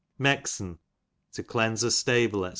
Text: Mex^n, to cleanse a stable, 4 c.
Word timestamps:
Mex^n, 0.19 0.79
to 1.33 1.43
cleanse 1.43 1.83
a 1.83 1.91
stable, 1.91 2.39
4 2.39 2.47
c. 2.47 2.49